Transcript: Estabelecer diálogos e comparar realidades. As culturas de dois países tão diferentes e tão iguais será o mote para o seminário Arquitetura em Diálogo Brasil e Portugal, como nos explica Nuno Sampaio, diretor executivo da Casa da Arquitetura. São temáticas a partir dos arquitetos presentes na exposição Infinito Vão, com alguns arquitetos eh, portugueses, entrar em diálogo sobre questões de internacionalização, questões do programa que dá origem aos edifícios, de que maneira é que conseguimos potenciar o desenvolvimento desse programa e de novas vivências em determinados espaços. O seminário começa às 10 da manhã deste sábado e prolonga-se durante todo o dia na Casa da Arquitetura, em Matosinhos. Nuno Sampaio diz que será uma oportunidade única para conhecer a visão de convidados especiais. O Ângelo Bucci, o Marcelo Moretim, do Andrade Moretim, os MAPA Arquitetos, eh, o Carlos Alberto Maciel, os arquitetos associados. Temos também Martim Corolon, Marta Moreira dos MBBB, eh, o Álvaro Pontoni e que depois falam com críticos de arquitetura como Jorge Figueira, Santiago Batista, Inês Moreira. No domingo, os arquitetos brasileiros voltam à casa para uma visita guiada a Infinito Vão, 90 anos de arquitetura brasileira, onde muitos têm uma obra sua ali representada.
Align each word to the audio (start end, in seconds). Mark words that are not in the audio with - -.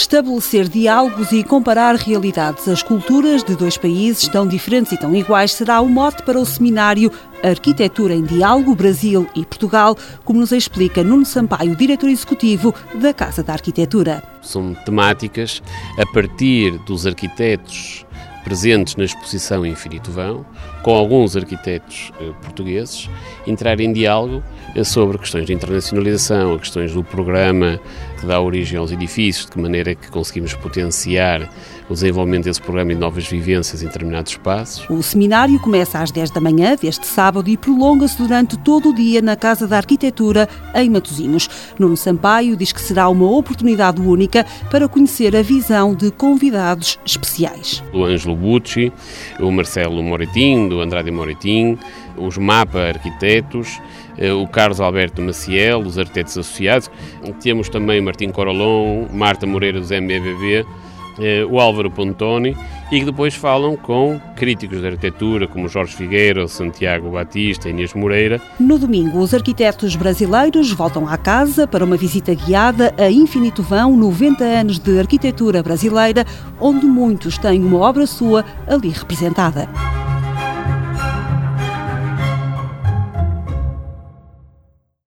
Estabelecer 0.00 0.66
diálogos 0.66 1.30
e 1.30 1.44
comparar 1.44 1.94
realidades. 1.94 2.66
As 2.66 2.82
culturas 2.82 3.44
de 3.44 3.54
dois 3.54 3.76
países 3.76 4.26
tão 4.28 4.48
diferentes 4.48 4.92
e 4.92 4.96
tão 4.96 5.14
iguais 5.14 5.52
será 5.52 5.78
o 5.82 5.88
mote 5.90 6.22
para 6.22 6.40
o 6.40 6.46
seminário 6.46 7.12
Arquitetura 7.42 8.14
em 8.14 8.22
Diálogo 8.22 8.74
Brasil 8.74 9.28
e 9.36 9.44
Portugal, 9.44 9.94
como 10.24 10.40
nos 10.40 10.52
explica 10.52 11.04
Nuno 11.04 11.26
Sampaio, 11.26 11.76
diretor 11.76 12.08
executivo 12.08 12.74
da 12.94 13.12
Casa 13.12 13.42
da 13.42 13.52
Arquitetura. 13.52 14.22
São 14.40 14.72
temáticas 14.72 15.62
a 15.98 16.06
partir 16.14 16.78
dos 16.86 17.06
arquitetos 17.06 18.06
presentes 18.42 18.96
na 18.96 19.04
exposição 19.04 19.66
Infinito 19.66 20.10
Vão, 20.10 20.46
com 20.82 20.94
alguns 20.94 21.36
arquitetos 21.36 22.10
eh, 22.18 22.32
portugueses, 22.40 23.10
entrar 23.46 23.78
em 23.80 23.92
diálogo 23.92 24.42
sobre 24.84 25.18
questões 25.18 25.46
de 25.46 25.52
internacionalização, 25.52 26.58
questões 26.58 26.92
do 26.92 27.02
programa 27.02 27.80
que 28.18 28.26
dá 28.26 28.40
origem 28.40 28.78
aos 28.78 28.92
edifícios, 28.92 29.46
de 29.46 29.52
que 29.52 29.58
maneira 29.58 29.92
é 29.92 29.94
que 29.94 30.08
conseguimos 30.08 30.54
potenciar 30.54 31.48
o 31.88 31.94
desenvolvimento 31.94 32.44
desse 32.44 32.60
programa 32.60 32.92
e 32.92 32.94
de 32.94 33.00
novas 33.00 33.26
vivências 33.26 33.82
em 33.82 33.86
determinados 33.86 34.32
espaços. 34.32 34.88
O 34.88 35.02
seminário 35.02 35.58
começa 35.58 35.98
às 35.98 36.12
10 36.12 36.30
da 36.30 36.40
manhã 36.40 36.76
deste 36.80 37.04
sábado 37.06 37.50
e 37.50 37.56
prolonga-se 37.56 38.16
durante 38.16 38.56
todo 38.58 38.90
o 38.90 38.94
dia 38.94 39.20
na 39.20 39.34
Casa 39.34 39.66
da 39.66 39.78
Arquitetura, 39.78 40.48
em 40.74 40.88
Matosinhos. 40.88 41.48
Nuno 41.78 41.96
Sampaio 41.96 42.56
diz 42.56 42.70
que 42.72 42.80
será 42.80 43.08
uma 43.08 43.28
oportunidade 43.28 44.00
única 44.00 44.46
para 44.70 44.88
conhecer 44.88 45.34
a 45.34 45.42
visão 45.42 45.94
de 45.94 46.12
convidados 46.12 46.98
especiais. 47.04 47.82
O 47.92 48.04
Ângelo 48.04 48.36
Bucci, 48.36 48.92
o 49.40 49.50
Marcelo 49.50 50.02
Moretim, 50.02 50.68
do 50.68 50.80
Andrade 50.80 51.10
Moretim, 51.10 51.76
os 52.20 52.38
MAPA 52.38 52.88
Arquitetos, 52.88 53.80
eh, 54.18 54.32
o 54.32 54.46
Carlos 54.46 54.80
Alberto 54.80 55.22
Maciel, 55.22 55.80
os 55.80 55.98
arquitetos 55.98 56.36
associados. 56.36 56.90
Temos 57.42 57.68
também 57.68 58.00
Martim 58.00 58.30
Corolon, 58.30 59.06
Marta 59.12 59.46
Moreira 59.46 59.80
dos 59.80 59.90
MBBB, 59.90 60.64
eh, 61.18 61.44
o 61.44 61.60
Álvaro 61.60 61.90
Pontoni 61.90 62.56
e 62.90 62.98
que 62.98 63.04
depois 63.04 63.34
falam 63.34 63.76
com 63.76 64.20
críticos 64.36 64.80
de 64.80 64.86
arquitetura 64.86 65.46
como 65.46 65.68
Jorge 65.68 65.94
Figueira, 65.94 66.48
Santiago 66.48 67.10
Batista, 67.10 67.68
Inês 67.68 67.94
Moreira. 67.94 68.40
No 68.58 68.78
domingo, 68.78 69.18
os 69.18 69.34
arquitetos 69.34 69.94
brasileiros 69.96 70.72
voltam 70.72 71.06
à 71.06 71.16
casa 71.16 71.66
para 71.66 71.84
uma 71.84 71.96
visita 71.96 72.34
guiada 72.34 72.94
a 72.98 73.10
Infinito 73.10 73.62
Vão, 73.62 73.96
90 73.96 74.44
anos 74.44 74.78
de 74.78 74.98
arquitetura 74.98 75.62
brasileira, 75.62 76.24
onde 76.58 76.86
muitos 76.86 77.36
têm 77.38 77.62
uma 77.62 77.78
obra 77.78 78.06
sua 78.06 78.44
ali 78.66 78.88
representada. 78.88 79.68